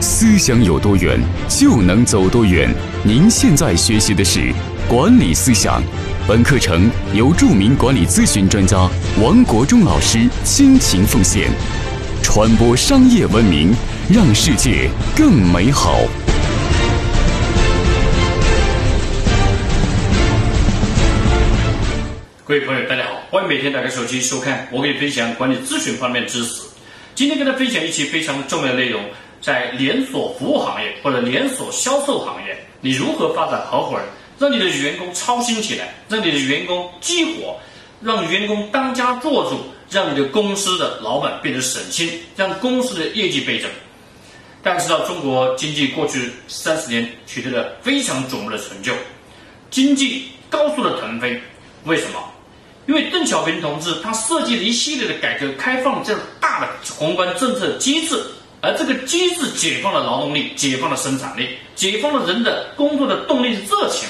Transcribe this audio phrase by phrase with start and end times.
[0.00, 1.18] 思想有多远，
[1.48, 2.72] 就能走多远。
[3.02, 4.52] 您现在学习的是
[4.88, 5.82] 管理思想，
[6.26, 8.88] 本课程由著名管理咨询专家
[9.20, 11.50] 王国忠老师倾情奉献，
[12.22, 13.74] 传播商业文明，
[14.08, 15.98] 让世界更美好。
[22.44, 26.62] 各位朋友，大家好，欢迎每天打开手机收看我给你分享管理咨询方面知识。
[27.16, 29.02] 今天跟大家分享一期非常重要的内容，
[29.40, 34.04] 在连锁服务行业或者连锁销售行业，你如何发展合伙人，
[34.38, 37.56] 让你的员工操心起来，让你的员工激活，
[38.02, 39.58] 让员工当家做主，
[39.90, 43.70] 让你的公司的老板变得省心，让公司的业绩倍增。
[44.62, 48.92] 大家知道，中国经济过去三十年取得了非常瞩目的成就，
[49.70, 51.40] 经济高速的腾飞，
[51.84, 52.18] 为什么？
[52.86, 58.18] 因为邓小平同志他设计了一系列的改革开放这样大的宏观政策机制，
[58.60, 64.08] 而这个机制解放了劳动力，解放了生产力，解放了人的工作的动力热情，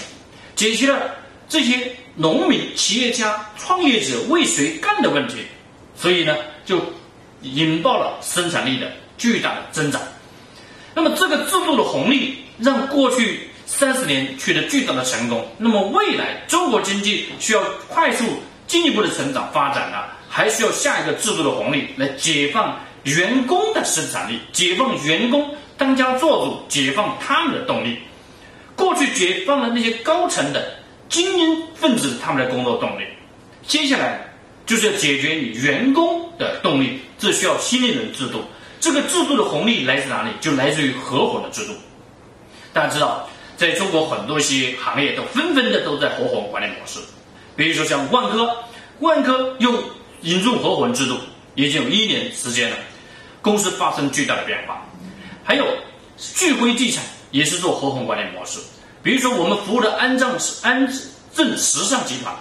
[0.56, 1.14] 解决了
[1.48, 5.36] 这些农民、企业家、创业者为谁干的问题，
[5.96, 6.80] 所以呢，就
[7.42, 10.00] 引爆了生产力的巨大的增长。
[10.94, 18.24] 那么这个制度的红利让过去三十年取得巨大的成功，那么未来中国经济需要快速。
[18.66, 19.96] 进一步的成长发展呢，
[20.28, 22.78] 还需要下一个制度的红利来解放
[23.16, 27.98] 员工的生产力，解放员工当家做主，解放他们的动力。
[28.76, 30.74] 过去解放了那些高层的
[31.08, 33.04] 精英分子他们的工作动力，
[33.66, 34.32] 接下来
[34.66, 38.42] 就是要解决你员工的动力，这需要新一轮制度。
[38.80, 40.30] 这个制度的红利来自哪里？
[40.40, 41.72] 就来自于合伙的制度。
[42.72, 47.00] 大家知道，在中国很多一些行业都纷纷的都在合伙管理模式。
[47.56, 48.56] 比如说像万科，
[49.00, 49.74] 万科用
[50.22, 51.16] 引入合伙人制度，
[51.56, 52.76] 已经有一年时间了，
[53.48, 54.84] 公司发生巨大的变化。
[55.42, 55.64] 还有
[56.18, 58.60] 聚辉地产也是做合伙管理模式。
[59.02, 60.86] 比如说我们服务的安葬是安
[61.32, 62.34] 正时尚集团，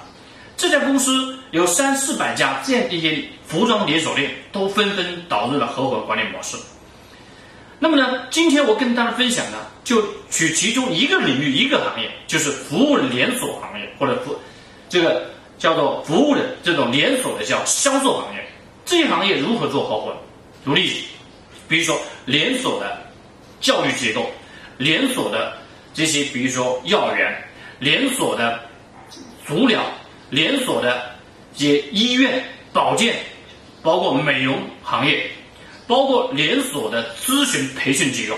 [0.57, 6.57] 这家公司有三四百家这样的一些服装连锁店，都纷纷导入了合伙管理模式。
[7.79, 14.35] 那么呢，今天我跟大家分享呢，就取其中一个领域一个行业，就是服务连锁行业或者服。
[14.89, 18.45] 这个叫做服务的这种连锁的叫销售行业，
[18.83, 20.13] 这些行业如何做合伙？
[20.67, 21.05] 独立，
[21.69, 23.01] 比如说连锁的
[23.61, 24.29] 教育机构，
[24.77, 25.57] 连锁的
[25.93, 27.41] 这些，比如说幼儿园，
[27.79, 28.59] 连锁的
[29.45, 29.81] 足疗，
[30.29, 31.15] 连锁的
[31.55, 33.15] 这些医院、保健，
[33.81, 35.31] 包括美容行业，
[35.87, 38.35] 包括连锁的咨询培训机构，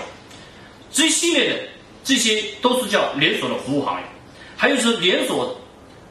[0.92, 1.58] 这一系列的
[2.04, 4.06] 这些都是叫连锁的服务行业，
[4.56, 5.56] 还有是连锁。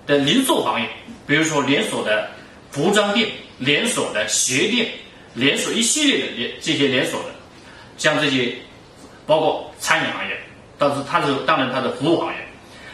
[0.06, 0.90] 的零售行业，
[1.28, 2.31] 比如说连锁的
[2.72, 3.29] 服装店、
[3.59, 4.90] 连锁的鞋店、
[5.34, 7.29] 连锁一系列的连这些连锁的，
[7.97, 8.56] 像这些
[9.25, 10.38] 包括餐饮行业，
[10.78, 12.38] 但是它是当然它的服务行业。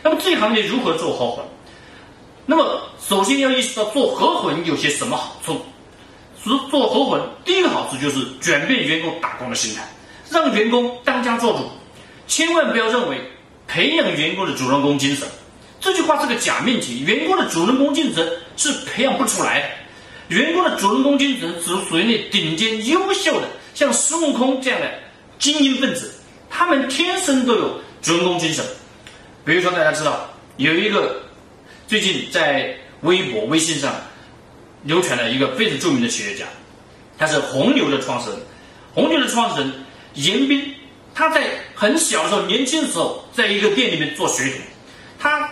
[0.03, 1.46] 那么这些行业如何做合伙？
[2.46, 5.59] 那么首先要意识到做合伙人有些什么好处？
[6.44, 9.81] 做做合伙人第一个好处就是转变员工打工的心态，
[10.29, 11.67] 让员工当家做主，
[12.28, 13.19] 千万不要认为
[13.67, 15.28] 培养员工的主人公精神。
[15.79, 19.67] 这句话是个假命题，员工的主人公精神是培养不出来的。
[20.30, 24.91] 员工的主人公精神只属于那顶尖优秀的，像孙悟空这样的
[25.38, 26.12] 精英分子，
[26.50, 28.66] 他们天生都有主人公精神。
[29.44, 30.28] 比如说，大家知道
[30.58, 31.22] 有一个
[31.88, 33.94] 最近在微博、微信上
[34.84, 36.46] 流传的一个非常著名的企业家，
[37.18, 38.40] 他是红牛的创始人。
[38.94, 39.72] 红牛的创始人
[40.16, 40.74] 严彬，
[41.14, 44.58] 他在很小的时候，年轻的时候，在一个店里面做学徒，
[45.19, 45.50] 他。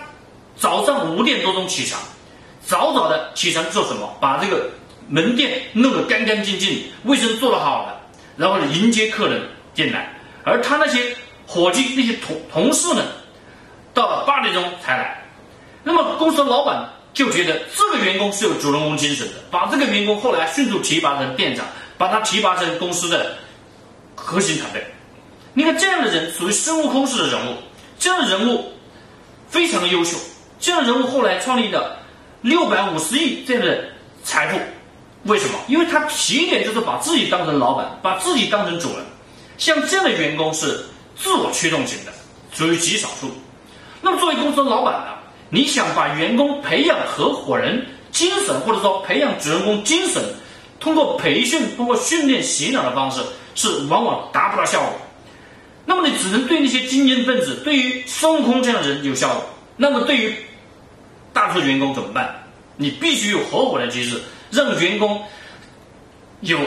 [0.55, 1.99] 早上五点多钟起床，
[2.65, 4.15] 早早的起床做什么？
[4.19, 4.69] 把这个
[5.07, 7.99] 门店弄得干干净净，卫生做得好的，
[8.37, 9.41] 然后迎接客人
[9.73, 10.13] 进来。
[10.43, 11.15] 而他那些
[11.45, 13.03] 伙计、那些同同事们，
[13.93, 15.23] 到了八点钟才来。
[15.83, 21.65] 那么公司的老板就觉得这个员工是有主人公精神的，把这个员工后来迅速提拔成店长，
[21.97, 23.35] 把他提拔成公司的
[24.15, 24.83] 核心团队。
[25.53, 27.55] 你看这样的人属于孙悟空式的人物，
[27.99, 28.71] 这样的人物
[29.49, 30.17] 非常的优秀。
[30.59, 31.97] 这样人物后来创立的
[32.43, 33.85] 六百五十亿这样的
[34.23, 34.59] 财富，
[35.23, 35.57] 为什么？
[35.67, 38.97] 因为他起点就是把自己当成老板，把自己当成主人。
[39.57, 40.83] 像这样的员工是
[41.15, 42.11] 自我驱动型的，
[42.51, 43.31] 属于极少数。
[44.01, 45.13] 那么作为公司的老板呢，
[45.49, 50.21] 你想把员工培养合伙人精神，或者说培养主人公精神，
[50.81, 53.21] 通过培训、通过训练、洗脑的方式，
[53.55, 54.91] 是往往达不到效果。
[55.85, 59.45] 那么你只能对那些精英分子，对于孙悟空这样的人有效果。
[59.77, 60.35] 那么对于
[61.33, 62.33] 大部分员工怎么办？
[62.77, 64.21] 你必须有合伙的机制，
[64.51, 65.21] 让员工
[66.41, 66.57] 有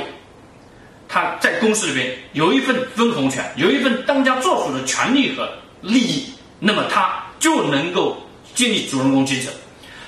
[1.08, 5.48] 他在公司里边有一份分红权，有一份当家做主的权利和
[5.80, 8.16] 利益，那么他就能够
[8.54, 9.52] 建立主人公精神。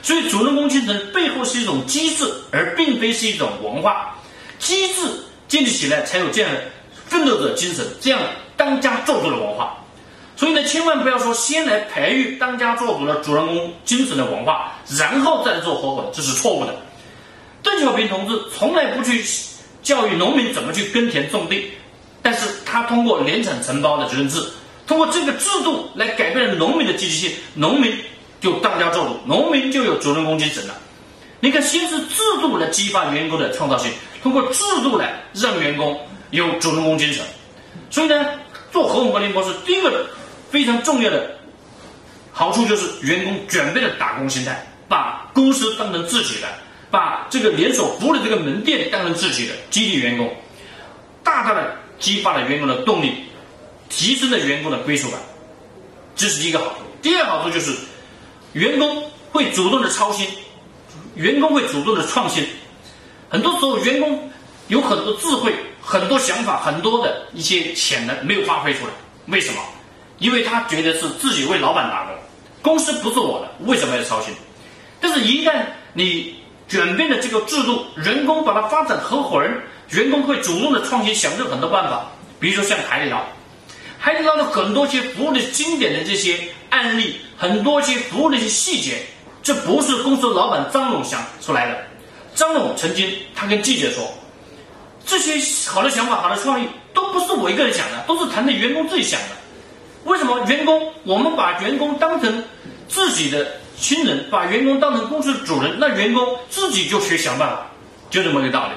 [0.01, 4.15] 所以，主人公精神背后是一种机制，而并非是一种文化。
[4.59, 5.03] 机制
[5.49, 6.51] 建立起来，才有这样
[7.07, 8.21] 奋斗者精神，这样
[8.57, 9.58] 当家做主的文化。
[10.49, 16.75] 所以呢，千万不要说先来培育当家做主的主人公精神的文化，然后再来做合伙，这是错误的。
[17.63, 19.23] 邓小平同志从来不去
[19.83, 21.71] 教育农民怎么去耕田种地，
[22.23, 24.43] 但是他通过联产承包的责任制，
[24.87, 27.95] 通过这个制度来改变了农民的积极性，农民
[28.41, 30.75] 就当家做主，农民就有主人公精神了。
[31.41, 33.93] 你看，先是制度来激发员工的创造性，
[34.23, 36.01] 通过制度来让员工
[36.31, 37.23] 有主人公精神。
[37.91, 38.25] 所以呢，
[38.73, 40.07] 做合伙管理模式，第一个。
[40.51, 41.31] 非常重要的
[42.33, 46.49] 好处就是员工转变了打工心态，把公司当成自己的，
[46.91, 50.33] 把这个连锁服务的这个门店当成自己的，激励员工，
[51.25, 53.25] 大大的激发了员工的动力，
[53.89, 55.19] 提升了员工的归属感，
[56.15, 56.75] 这是第一个好处。
[57.03, 57.73] 第二好处就是
[58.53, 60.29] 员工会主动的操心，
[61.15, 62.47] 员工会主动的创新。
[63.29, 64.31] 很多时候，员工
[64.69, 65.53] 有很多智慧、
[65.83, 68.93] 很多想法、很多的一些潜能没有发挥出来，
[69.27, 69.61] 为什么？
[70.19, 72.15] 因为他觉得是自己为老板打工，
[72.63, 74.35] 公司不是我的，为什么要操心？
[75.01, 76.35] 但是，一旦你
[76.67, 82.11] 转变了这个制度，员工把它发展合伙人，员工会主动的创新，想出很多办法。
[82.41, 83.23] 比如说像海底捞，
[83.99, 86.37] 海底捞的很多些服务的经典的这些
[86.71, 89.03] 案例，很多些服务的一些细节，
[89.43, 91.79] 这不是公司老板张总想出来的。
[92.35, 94.13] 张总曾经他跟记者说，
[95.07, 95.35] 这些
[95.71, 99.29] 好的想法、好的创意都不是我一个人想的，都是团队员工自己想的。
[100.09, 100.91] 为什么员工？
[101.05, 102.43] 我们把员工当成
[102.89, 103.47] 自己的
[103.79, 107.67] 亲人，把员工当成公司的主人，那员工自己就去想办法，
[108.09, 108.73] 就这么个道理。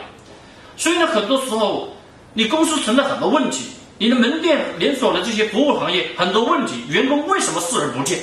[0.75, 1.95] 所以呢，很多时候
[2.33, 3.65] 你公司存在很多问题，
[3.97, 8.19] 你的门店连锁的这些服务行业很多问题，员工为什么视而不见？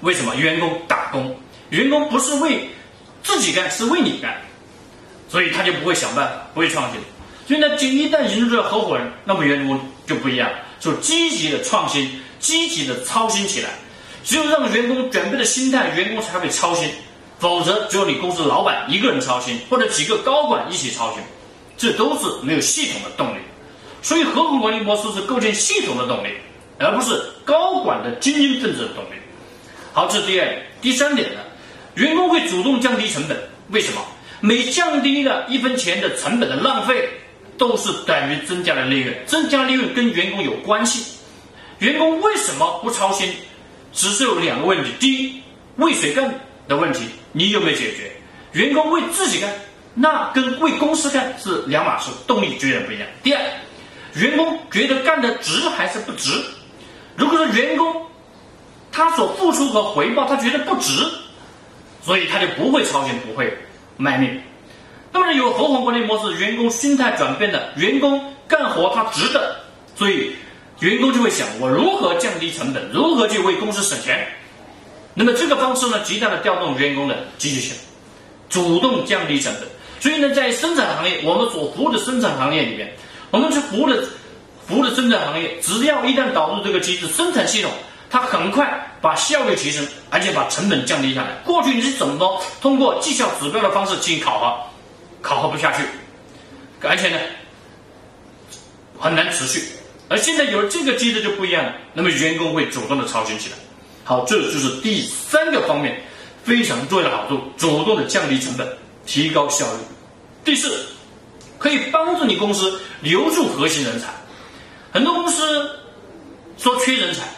[0.00, 1.34] 为什么员工打工？
[1.70, 2.68] 员工不是为
[3.22, 4.36] 自己干，是为你干，
[5.28, 7.00] 所以他就不会想办法，不会创新。
[7.46, 10.50] 所以呢，就一旦引入了合伙人，那么员工就不一样。
[10.80, 13.70] 就积极的创新，积极的操心起来。
[14.24, 16.90] 只有让员工转变的心态，员工才会操心。
[17.38, 21.22] 否则，只有你公司老板一个人操心，或者几个高管一起操心，
[21.76, 23.40] 这都是没有系统的动力。
[24.02, 26.30] 所以，合伙管理模式是构建系统的动力，
[26.78, 29.10] 而不是高管的精英分子的动力。
[29.92, 30.62] 好，这是第二点。
[30.82, 31.40] 第三点呢，
[31.94, 33.36] 员工会主动降低成本。
[33.70, 34.04] 为什么？
[34.40, 37.08] 每降低了一分钱的成本的浪费。
[37.58, 41.04] 都是等于增加了利润，增加利润跟员工有关系。
[41.80, 43.30] 员工为什么不操心？
[43.92, 45.42] 只是有两个问题：第一，
[45.76, 46.32] 为谁干
[46.68, 48.12] 的问题，你有没有解决？
[48.52, 49.50] 员工为自己干，
[49.94, 53.06] 那跟为公司干是两码事，动力绝对不一样。
[53.22, 53.42] 第二，
[54.14, 56.30] 员工觉得干的值还是不值？
[57.16, 58.06] 如果说员工
[58.92, 60.92] 他所付出和回报他觉得不值，
[62.02, 63.52] 所以他就不会操心，不会
[63.96, 64.40] 卖命。
[65.12, 69.56] 那么有合伙管理模式，员工心态转变的，员工干活他值得，
[69.96, 70.32] 所以
[70.80, 74.26] 员工就会想我如何降低成本，如何去为公司省钱。
[75.14, 77.76] 那么这个方式呢，极大的调动员工的积极性，
[78.48, 79.68] 主动降低成本。
[79.98, 82.92] 所以呢，在生产行业，我们所服务的生产行业里面，
[83.30, 84.04] 我们去服务的
[84.66, 87.70] 服务的生产行业，只要一旦导入这个机制，生产系统
[88.08, 91.30] 它很快把效率提升，而且把成本降低下来。
[91.44, 94.67] 过去你是怎么通过绩效指标的方式进行考核？
[95.20, 95.82] 考核不下去，
[96.82, 97.18] 而且呢
[98.98, 99.62] 很难持续。
[100.08, 103.56] 而现在有了这个机制就不一样了，那么员工会主动的操心起来。
[104.04, 106.02] 好，这就是第三个方面
[106.42, 108.66] 非常重要的好处：主动的降低成本，
[109.04, 109.80] 提高效率。
[110.44, 110.86] 第四，
[111.58, 114.06] 可以帮助你公司留住核心人才。
[114.90, 115.70] 很多公司
[116.56, 117.28] 说缺人才，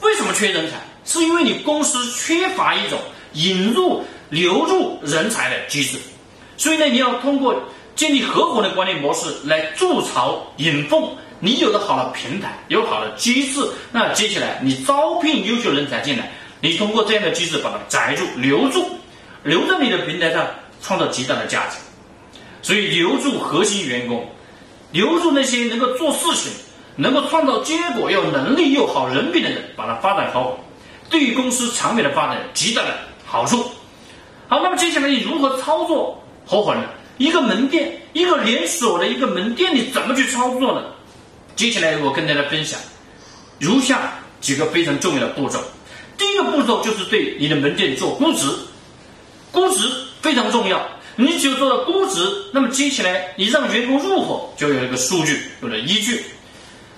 [0.00, 0.76] 为什么缺人才？
[1.04, 2.96] 是因为你公司缺乏一种
[3.32, 5.98] 引入、留住人才的机制。
[6.62, 7.60] 所以呢，你要通过
[7.96, 11.02] 建立合伙的管理模式来筑巢引凤。
[11.40, 18.88] 你有了好的平台，有好的机制，那接下来你招聘优秀人才进来，你通过这样的机制把它宅住、留住，
[19.42, 20.46] 留在你的平台上，
[20.80, 21.78] 创造极大的价值。
[22.62, 24.24] 所以，留住核心员工，
[24.92, 26.52] 留住那些能够做事情、
[26.94, 30.56] 能够创造结果、有能力又好人品的人，把它发展好，
[31.10, 33.64] 对于公司长远的发展极大的好处。
[34.46, 36.21] 好，那么接下来你如何操作？
[36.44, 36.82] 合伙人，
[37.18, 40.84] 一个门店，一个连锁的一个门店，你怎么去操作呢？
[41.54, 42.78] 接下来我跟大家分享，
[43.58, 45.58] 如下几个非常重要的步骤。
[46.18, 48.46] 第一个步骤就是对你的门店做估值，
[49.50, 49.88] 估值
[50.20, 50.80] 非常重要。
[51.14, 56.24] 你只有做到估值，那么接下来你让员工入伙就有一个数据，有了依据。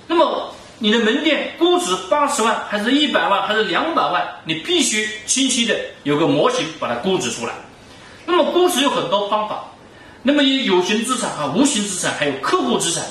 [0.06, 4.24] 那么你的门店估值八十万，还是一百万，还是两百万？
[4.44, 7.52] 你必须清晰的有个模型把它估值出来。
[8.26, 9.64] 那么估值有很多方法，
[10.23, 13.04] 那么有有形资产和无形资产，还有客户资产，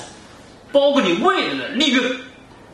[0.72, 2.20] 包括你未来的利润。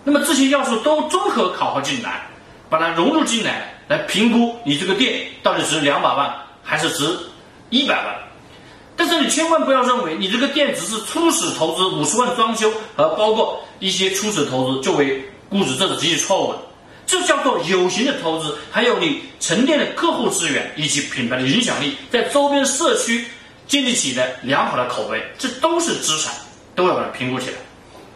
[0.02, 2.26] 那么这些要素都综合考核进来，
[2.70, 7.18] 把它融入进来，来评估你这个店到底值两百万还是值
[7.68, 8.16] 一百万。
[8.96, 16.58] 但是你千万不要认为你这个店只是初始投资五十万装修和包括一些初始投资作为估值，这是极其错误的。
[17.10, 23.24] 这叫做有形的投资，还有你沉淀的客户资源以及品牌的影响力，在周边社区
[23.66, 26.32] 建立起的良好的口碑，这都是资产，
[26.76, 27.56] 都要把它评估起来。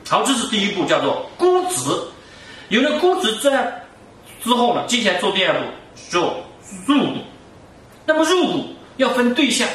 [0.09, 1.91] 好，这是第一步，叫做估值。
[2.69, 3.85] 有了估值在
[4.45, 5.67] 之后呢，接下来做第二步，
[6.09, 6.47] 做
[6.87, 7.19] 入股。
[8.07, 9.69] 那么入股要分对象，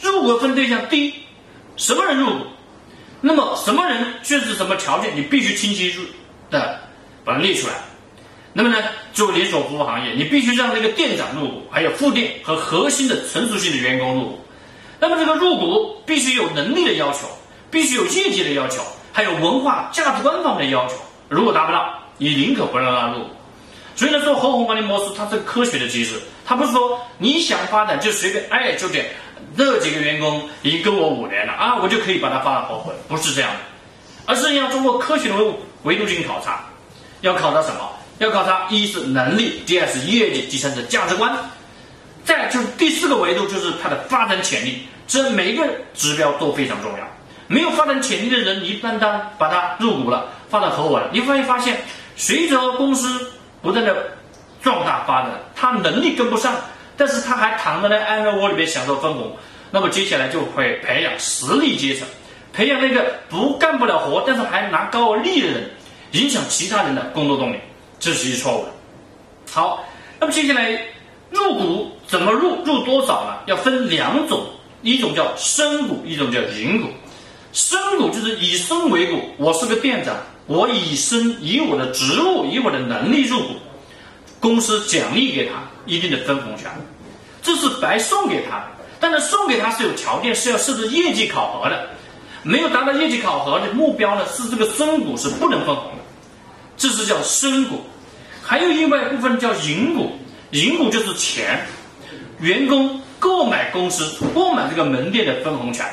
[0.00, 1.14] 入股分对象，第一，
[1.76, 2.46] 什么人入股？
[3.20, 5.94] 那么什么人确实什么条件，你必须清晰
[6.50, 6.80] 的
[7.26, 7.74] 把它列出来。
[8.56, 8.78] 那么呢，
[9.12, 14.38] 作为连锁服务行业，你必须让这个店长入股，还有副店和核心的成熟性的员工入股。
[15.00, 17.26] 那么这个入股必须有能力的要求，
[17.68, 18.80] 必须有业绩的要求。
[19.12, 20.94] 还有文化价值观方面的要求，
[21.28, 23.30] 如果达不到，你宁可不让他入股。
[23.96, 29.06] 所以呢，做合伙管理模式它是科学的机制，它不是说你想发展就随便，哎，就点
[29.56, 33.58] 这几个员工已经跟我五年了啊，我就可以把它发展合伙，不是这样的，
[34.26, 36.64] 而是要通过科学的维维度进行考察，
[37.20, 37.90] 要考察什么？
[38.18, 41.36] 要考察一是能力，第二是业绩，第三是价值观，
[42.24, 46.98] 再就是第四个维度就是他的发展潜力，这每一个指标都非常重要。
[47.46, 51.76] 没有发展潜力的人，你单单把他入股了，发展合伙了，你会发现，
[52.16, 53.30] 随着公司
[53.60, 53.94] 不断的
[54.62, 56.54] 壮大发展，他能力跟不上，
[56.96, 59.36] 但是他还躺在那安乐窝里面享受分红，
[59.70, 62.08] 那么接下来就会培养实力阶层，
[62.52, 65.70] 培养那个不干不了活，但是还拿高额利的人，
[66.12, 67.58] 影响其他人的工作动力，
[68.04, 68.68] 这是一错误的。
[69.50, 69.82] 好，
[70.20, 70.78] 那么接下来
[71.30, 73.36] 入股怎么入，入多少呢？
[73.46, 74.44] 要分两种，
[74.82, 76.88] 一种叫深股，一种叫银股。
[77.54, 80.14] 深股就是以身为股，我是个店长，
[80.46, 83.54] 我以身以我的职务以我的能力入股，
[84.38, 85.54] 公司奖励给他
[85.86, 86.70] 一定的分红权，
[87.40, 88.62] 这是白送给他，
[89.00, 91.88] 但是送给他是有条件，是要设置业绩考核的，
[92.42, 96.02] 没有达到业绩考核的目标呢，是这个深股是不能分红的，
[96.76, 97.80] 这是叫深股，
[98.46, 100.12] 还有另外一部分叫银股，
[100.50, 101.66] 银股就是钱，
[102.40, 105.86] 员工购买公司购买这个门店的分红权。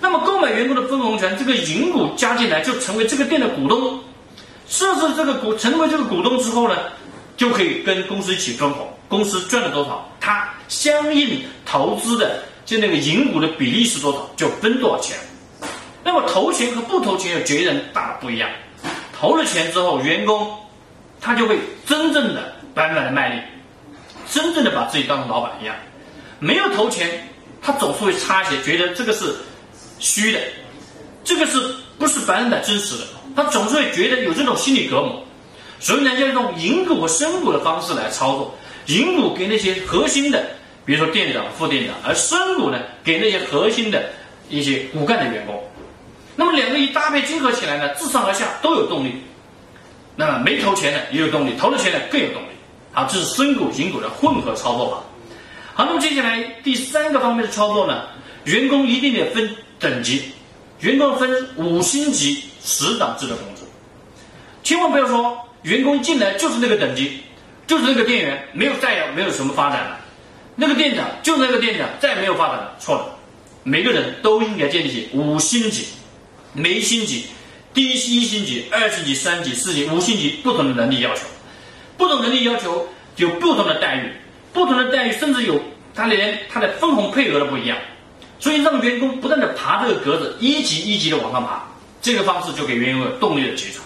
[0.00, 4.00] 那么购买员工的分红权，这个银股加进来就成为这个店的股东。
[4.66, 6.76] 设置这个股成为这个股东之后呢，
[7.36, 8.88] 就可以跟公司一起分红。
[9.06, 15.16] 公司赚了多少，他相应投资的就那个银股的比例是多少，就分多少钱。
[16.02, 18.48] 那么投钱和不投钱有截然大不一样。
[19.18, 20.50] 投了钱之后，员工
[21.20, 23.42] 他就会真正的百分百的卖力，
[24.30, 25.74] 真正的把自己当成老板一样。
[26.38, 27.28] 没有投钱，
[27.60, 29.34] 他总是会差一些，觉得这个是。
[30.00, 30.38] 虚的，
[31.24, 31.60] 这个是
[31.98, 33.04] 不是百分百真实的？
[33.34, 35.20] 他总是会觉得有这种心理隔膜，
[35.80, 38.54] 所以呢，要用引股和深股的方式来操作。
[38.86, 40.50] 引股给那些核心的，
[40.86, 44.08] 比如说店长、副店长，而深股呢，给那些核心的
[44.48, 45.60] 一些骨干的员工。
[46.36, 49.20] 那么两个一搭配结合起来呢，自上而下都有动力。
[50.18, 52.48] 那么没投钱的也有动力，投了钱的更有动力。
[52.90, 54.96] 好，这是深股、银股的混合操作法。
[55.74, 58.08] 好，那么接下来第三个方面的操作呢，
[58.42, 59.48] 员工一定得分。
[59.80, 60.20] 等级，
[60.80, 63.62] 员工分五星级十档制的工资，
[64.64, 67.20] 千万不要说员工进来就是那个等级，
[67.68, 70.00] 就是那个店员，没有再也没有什么发展了，
[70.56, 73.06] 那个店长就是那个店长，再也没有发展了，错了，
[73.62, 75.86] 每个人都应该建立起五星级，
[76.52, 77.26] 没星级，
[77.74, 81.22] 第一一星级、二星级、三级、四级、五星级不同的能力要求，
[81.96, 84.12] 不同能力要求有不同的待遇，
[84.52, 85.60] 不同的待遇甚至有
[85.94, 87.78] 他连他的分红配额都不一样。
[88.40, 91.62] 所以让员工不断的爬这个格子，一级一级的往上爬，
[92.00, 93.82] 这个方式就给员工有动力的基础。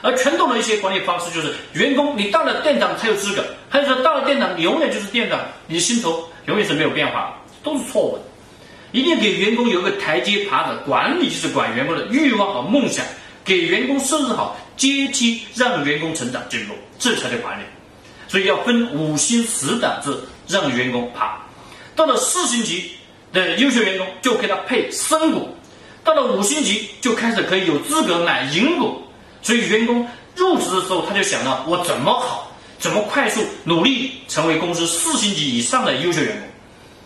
[0.00, 5.38] 而传统的一些管理方式就是，员工你到了店长才有资格，还有说到了店长你永远就是店长，
[5.68, 8.22] 你的薪酬永远是没有变化，都是错误的。
[8.92, 13.04] 一定给员工有个台阶爬的，管理就是管员工的欲望和梦想，
[13.44, 17.64] 给员工设置好阶梯，让员工成长进步，这才叫管理。
[18.28, 21.38] 所以要分五星十档制，让员工爬，
[21.96, 22.92] 到了四星级。
[23.32, 25.48] 的优秀员工就给他配深股，
[26.04, 29.00] 到了五星级就开始可以有资格买银股，
[29.40, 30.06] 所以员工
[30.36, 36.42] 入职的时候他就想到我怎么好，怎么快速努力成为公司四星级以上的优秀员工，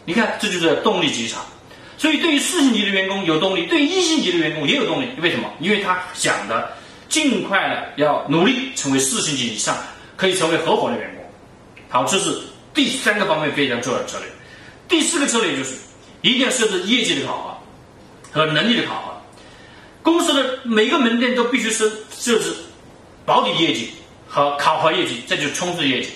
[0.05, 1.39] 你看，这就是动力极差。
[1.99, 5.09] 所以，对于四星级的员工有动力，对于一星级的员工也有动力。
[5.19, 5.51] 为什么？
[5.61, 6.71] 因为他想的
[7.09, 9.75] 尽快的要努力成为四星级以上，
[10.17, 11.25] 可以成为合伙的员工。
[11.89, 12.39] 好，这是
[12.75, 14.29] 第三个方面非常重要的策略。
[14.89, 15.75] 第四个策略就是
[16.21, 17.61] 一定要设置业绩的考
[18.33, 19.13] 核和能力的考核。
[20.03, 22.55] 公司的每个门店都必须设设置
[23.25, 23.91] 保底业绩
[24.29, 26.11] 和考核业绩，这就是冲刺业绩。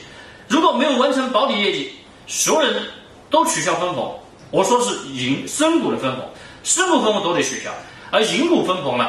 [0.46, 1.90] 如果没有完成保底业绩，
[2.26, 2.82] 所有人
[3.30, 4.20] 都取消分红。
[4.50, 6.28] 我说是银深股的分红，
[6.64, 7.70] 深股分红都得取消，
[8.10, 9.08] 而银股分红呢，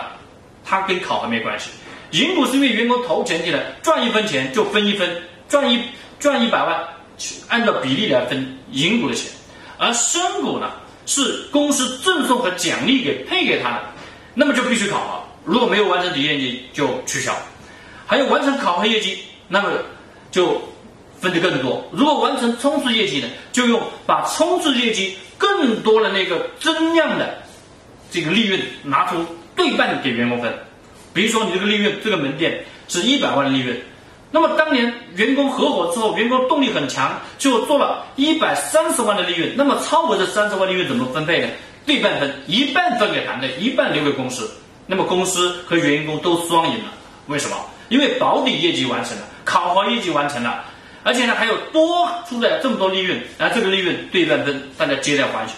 [0.63, 1.69] 它跟考核没关系。
[2.11, 5.81] 银股是因为员工投钱进来，赚一分钱就分一分，赚一
[6.19, 6.87] 赚一百万，
[7.47, 9.31] 按照比例来分银股的钱。
[9.77, 10.69] 而深股呢，
[11.05, 13.83] 是公司赠送和奖励给配给他的，
[14.35, 17.33] 那么就必须考核，如果没有完成底业绩就取消。
[18.05, 19.69] 还有完成考核业绩，那么
[20.29, 20.61] 就
[21.21, 21.87] 分得更多。
[21.93, 25.15] 如果完成冲刺业绩呢，就用把冲刺业绩。
[25.41, 27.35] 更多的那个增量的
[28.11, 29.25] 这个利润拿出
[29.55, 30.53] 对半给员工分，
[31.15, 33.75] 比如说你这个利润，这个门店是一百万的利润，
[34.29, 41.47] 那么当年员工合伙之后，员工动力很强，就做了一百三十万的利润，那么超额这三十万利润怎么分配呢？
[41.87, 44.47] 对半分，一半分给团队，一半留给公司，
[44.85, 46.93] 那么公司和员工都双赢了。
[47.25, 47.57] 为什么？
[47.89, 50.65] 因为保底业绩完成了，考核业绩完成了。
[51.03, 55.55] 而且呢，还有多出来这么多利润，而这个利润对半分，大家皆大欢喜。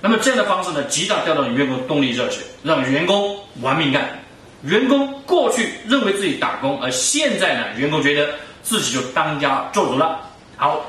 [0.00, 4.18] 那么这样的方式呢，极大调动员工动力热血，让员工玩命干。
[4.62, 10.20] 员工过去认为自己打工，而现在呢，员工觉得自己就当家做主了。
[10.56, 10.84] 好，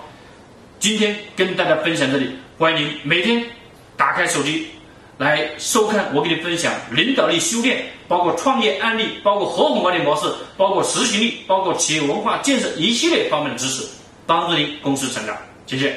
[0.79, 3.43] 今天跟大家分享这里，欢迎您每天
[3.95, 4.69] 打开手机。
[5.17, 13.87] 来收看我给你分享领导力修炼，包括创业案例，包括合伙管理模式，包括执行力，包括企业文化建设一系列方面的知识，
[14.25, 15.35] 帮助您公司成长。
[15.65, 15.95] 谢谢。